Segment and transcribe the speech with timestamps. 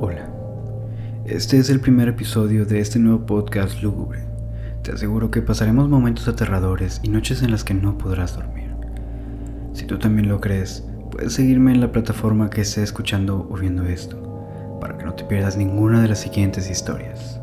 [0.00, 0.28] Hola,
[1.24, 4.24] este es el primer episodio de este nuevo podcast lúgubre.
[4.82, 8.70] Te aseguro que pasaremos momentos aterradores y noches en las que no podrás dormir.
[9.72, 13.84] Si tú también lo crees, puedes seguirme en la plataforma que estés escuchando o viendo
[13.84, 17.40] esto, para que no te pierdas ninguna de las siguientes historias.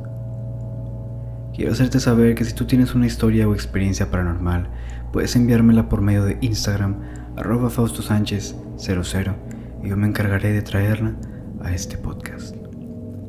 [1.55, 4.70] Quiero hacerte saber que si tú tienes una historia o experiencia paranormal,
[5.13, 6.98] puedes enviármela por medio de Instagram,
[7.38, 9.36] arroba Fausto Sánchez 00,
[9.84, 11.16] y yo me encargaré de traerla
[11.64, 12.56] a este podcast.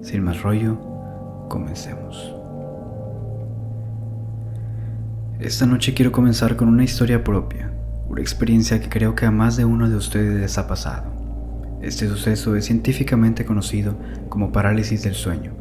[0.03, 0.79] Sin más rollo,
[1.49, 2.35] comencemos.
[5.41, 7.73] Esta noche quiero comenzar con una historia propia,
[8.09, 11.13] una experiencia que creo que a más de uno de ustedes les ha pasado.
[11.83, 13.97] Este suceso es científicamente conocido
[14.29, 15.53] como parálisis del sueño,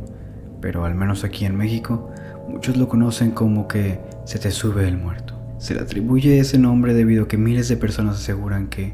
[0.62, 2.12] pero al menos aquí en México,
[2.48, 5.36] muchos lo conocen como que se te sube el muerto.
[5.58, 8.94] Se le atribuye ese nombre debido a que miles de personas aseguran que,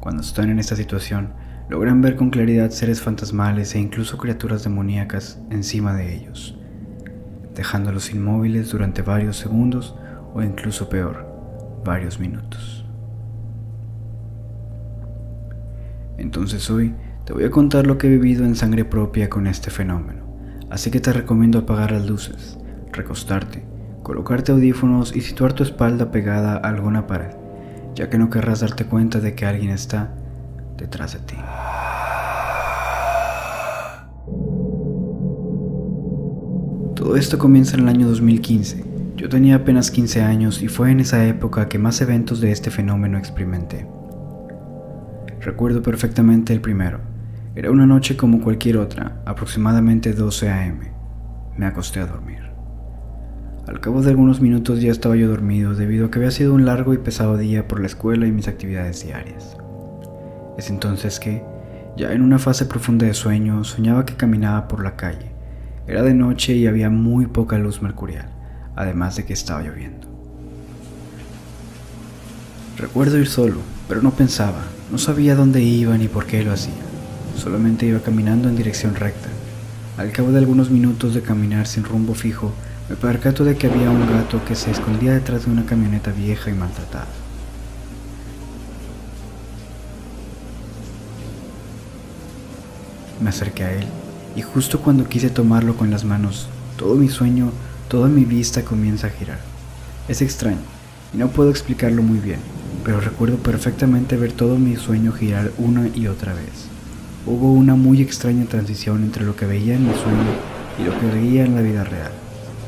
[0.00, 1.32] cuando están en esta situación,
[1.68, 6.58] logran ver con claridad seres fantasmales e incluso criaturas demoníacas encima de ellos,
[7.54, 9.94] dejándolos inmóviles durante varios segundos
[10.34, 11.26] o incluso peor,
[11.84, 12.86] varios minutos.
[16.16, 19.70] Entonces hoy te voy a contar lo que he vivido en sangre propia con este
[19.70, 20.24] fenómeno,
[20.70, 22.58] así que te recomiendo apagar las luces,
[22.92, 23.62] recostarte,
[24.02, 27.36] colocarte audífonos y situar tu espalda pegada a alguna pared,
[27.94, 30.14] ya que no querrás darte cuenta de que alguien está
[30.78, 31.36] detrás de ti.
[37.08, 38.84] Todo esto comienza en el año 2015.
[39.16, 42.70] Yo tenía apenas 15 años y fue en esa época que más eventos de este
[42.70, 43.86] fenómeno experimenté.
[45.40, 47.00] Recuerdo perfectamente el primero.
[47.54, 50.92] Era una noche como cualquier otra, aproximadamente 12 a.m.
[51.56, 52.42] Me acosté a dormir.
[53.66, 56.66] Al cabo de algunos minutos ya estaba yo dormido debido a que había sido un
[56.66, 59.56] largo y pesado día por la escuela y mis actividades diarias.
[60.58, 61.42] Es entonces que,
[61.96, 65.37] ya en una fase profunda de sueño, soñaba que caminaba por la calle.
[65.88, 68.28] Era de noche y había muy poca luz mercurial,
[68.76, 70.06] además de que estaba lloviendo.
[72.76, 73.56] Recuerdo ir solo,
[73.88, 76.74] pero no pensaba, no sabía dónde iba ni por qué lo hacía.
[77.38, 79.30] Solamente iba caminando en dirección recta.
[79.96, 82.52] Al cabo de algunos minutos de caminar sin rumbo fijo,
[82.90, 86.50] me percato de que había un gato que se escondía detrás de una camioneta vieja
[86.50, 87.08] y maltratada.
[93.22, 93.86] Me acerqué a él
[94.36, 97.50] y justo cuando quise tomarlo con las manos, todo mi sueño,
[97.88, 99.38] toda mi vista comienza a girar.
[100.08, 100.58] Es extraño
[101.12, 102.40] y no puedo explicarlo muy bien,
[102.84, 106.68] pero recuerdo perfectamente ver todo mi sueño girar una y otra vez.
[107.26, 110.32] Hubo una muy extraña transición entre lo que veía en mi sueño
[110.78, 112.12] y lo que veía en la vida real,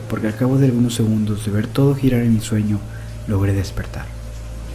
[0.08, 2.78] porque al cabo de algunos segundos de ver todo girar en mi sueño,
[3.28, 4.06] logré despertar.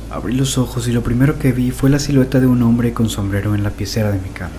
[0.09, 3.09] Abrí los ojos y lo primero que vi fue la silueta de un hombre con
[3.09, 4.53] sombrero en la piecera de mi cama.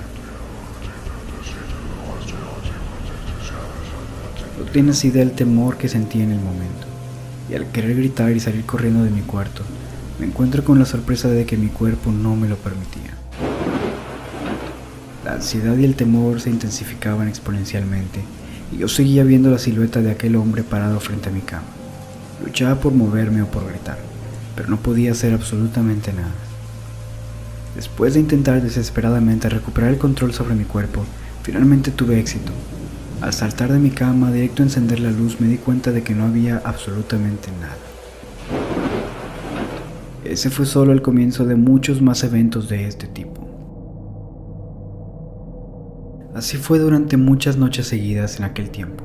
[4.58, 6.86] No tienes idea del temor que sentí en el momento,
[7.50, 9.62] y al querer gritar y salir corriendo de mi cuarto,
[10.18, 13.14] me encuentro con la sorpresa de que mi cuerpo no me lo permitía.
[15.26, 18.22] La ansiedad y el temor se intensificaban exponencialmente,
[18.72, 21.66] y yo seguía viendo la silueta de aquel hombre parado frente a mi cama.
[22.42, 23.98] Luchaba por moverme o por gritar,
[24.54, 26.32] pero no podía hacer absolutamente nada.
[27.74, 31.04] Después de intentar desesperadamente recuperar el control sobre mi cuerpo,
[31.42, 32.52] finalmente tuve éxito
[33.20, 36.14] al saltar de mi cama directo a encender la luz me di cuenta de que
[36.14, 37.76] no había absolutamente nada.
[40.24, 43.46] Ese fue solo el comienzo de muchos más eventos de este tipo.
[46.34, 49.04] Así fue durante muchas noches seguidas en aquel tiempo.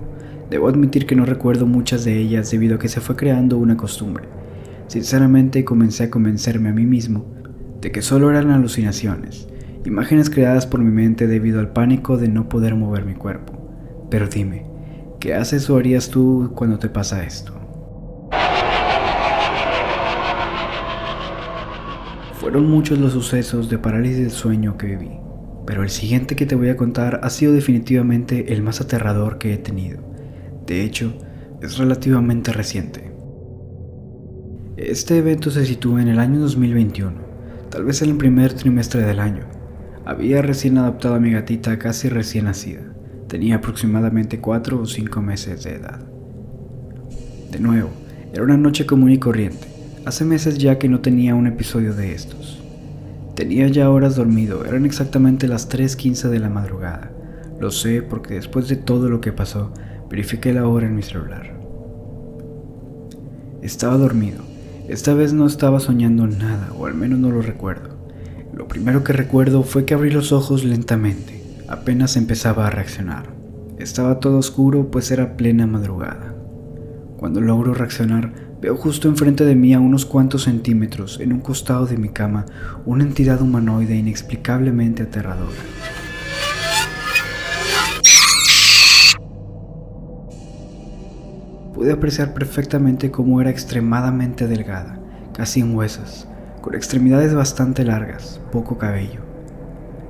[0.50, 3.78] Debo admitir que no recuerdo muchas de ellas debido a que se fue creando una
[3.78, 4.26] costumbre.
[4.88, 7.26] Sinceramente comencé a convencerme a mí mismo
[7.80, 9.48] de que solo eran alucinaciones,
[9.86, 13.61] imágenes creadas por mi mente debido al pánico de no poder mover mi cuerpo.
[14.12, 14.66] Pero dime,
[15.22, 17.54] ¿qué haces o harías tú cuando te pasa esto?
[22.34, 25.12] Fueron muchos los sucesos de parálisis del sueño que viví,
[25.66, 29.54] pero el siguiente que te voy a contar ha sido definitivamente el más aterrador que
[29.54, 30.02] he tenido.
[30.68, 31.14] De hecho,
[31.62, 33.14] es relativamente reciente.
[34.76, 37.14] Este evento se sitúa en el año 2021,
[37.70, 39.46] tal vez en el primer trimestre del año.
[40.04, 42.92] Había recién adoptado a mi gatita casi recién nacida.
[43.32, 46.02] Tenía aproximadamente 4 o 5 meses de edad.
[47.50, 47.90] De nuevo,
[48.34, 49.70] era una noche común y corriente.
[50.04, 52.62] Hace meses ya que no tenía un episodio de estos.
[53.34, 57.10] Tenía ya horas dormido, eran exactamente las 3.15 de la madrugada.
[57.58, 59.72] Lo sé porque después de todo lo que pasó,
[60.10, 61.58] verifiqué la hora en mi celular.
[63.62, 64.44] Estaba dormido.
[64.90, 67.96] Esta vez no estaba soñando nada, o al menos no lo recuerdo.
[68.54, 71.41] Lo primero que recuerdo fue que abrí los ojos lentamente
[71.72, 73.24] apenas empezaba a reaccionar.
[73.80, 76.36] Estaba todo oscuro pues era plena madrugada.
[77.18, 81.86] Cuando logro reaccionar, veo justo enfrente de mí a unos cuantos centímetros, en un costado
[81.86, 82.46] de mi cama,
[82.86, 85.56] una entidad humanoide inexplicablemente aterradora.
[91.74, 95.00] Pude apreciar perfectamente cómo era extremadamente delgada,
[95.34, 96.28] casi en huesos,
[96.60, 99.31] con extremidades bastante largas, poco cabello.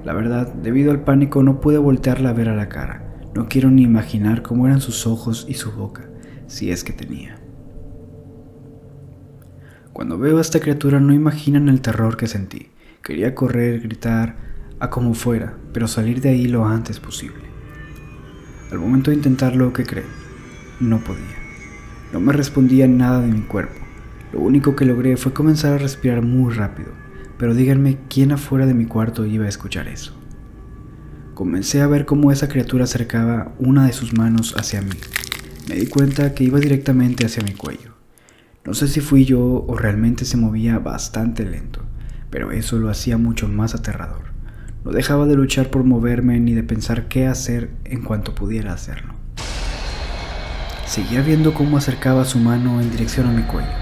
[0.03, 3.69] La verdad, debido al pánico no pude voltearla a ver a la cara, no quiero
[3.69, 6.09] ni imaginar cómo eran sus ojos y su boca,
[6.47, 7.37] si es que tenía.
[9.93, 12.69] Cuando veo a esta criatura no imaginan el terror que sentí.
[13.03, 14.35] Quería correr, gritar,
[14.79, 17.43] a como fuera, pero salir de ahí lo antes posible.
[18.71, 20.07] Al momento de intentarlo, ¿qué creen?
[20.79, 21.37] No podía.
[22.11, 23.79] No me respondía nada de mi cuerpo.
[24.33, 26.91] Lo único que logré fue comenzar a respirar muy rápido,
[27.41, 30.13] pero díganme quién afuera de mi cuarto iba a escuchar eso.
[31.33, 34.91] Comencé a ver cómo esa criatura acercaba una de sus manos hacia mí.
[35.67, 37.95] Me di cuenta que iba directamente hacia mi cuello.
[38.63, 41.81] No sé si fui yo o realmente se movía bastante lento,
[42.29, 44.25] pero eso lo hacía mucho más aterrador.
[44.85, 49.15] No dejaba de luchar por moverme ni de pensar qué hacer en cuanto pudiera hacerlo.
[50.85, 53.80] Seguía viendo cómo acercaba su mano en dirección a mi cuello.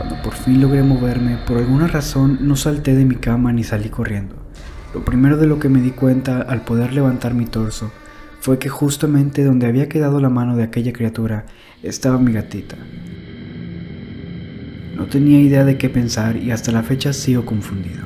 [0.00, 3.90] Cuando por fin logré moverme, por alguna razón no salté de mi cama ni salí
[3.90, 4.34] corriendo.
[4.94, 7.92] Lo primero de lo que me di cuenta al poder levantar mi torso
[8.40, 11.44] fue que justamente donde había quedado la mano de aquella criatura
[11.82, 12.76] estaba mi gatita.
[14.96, 18.04] No tenía idea de qué pensar y hasta la fecha sigo confundido.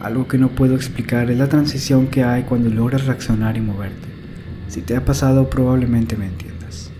[0.00, 4.06] Algo que no puedo explicar es la transición que hay cuando logras reaccionar y moverte.
[4.68, 6.92] Si te ha pasado probablemente me entiendas.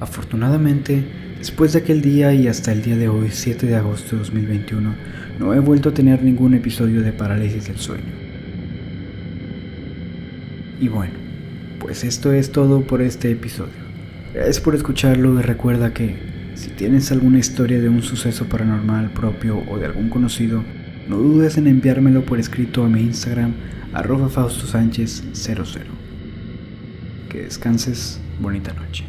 [0.00, 4.18] Afortunadamente, después de aquel día y hasta el día de hoy, 7 de agosto de
[4.18, 4.94] 2021,
[5.40, 8.12] no he vuelto a tener ningún episodio de parálisis del sueño.
[10.78, 11.14] Y bueno,
[11.80, 13.72] pues esto es todo por este episodio.
[14.32, 16.14] Gracias por escucharlo y recuerda que
[16.54, 20.62] si tienes alguna historia de un suceso paranormal propio o de algún conocido,
[21.08, 23.52] no dudes en enviármelo por escrito a mi Instagram
[23.92, 25.64] arroba Fausto Sánchez 00.
[27.28, 29.06] Que descanses, bonita noche.